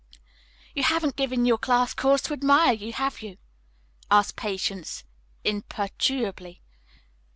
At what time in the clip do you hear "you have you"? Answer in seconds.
2.73-3.37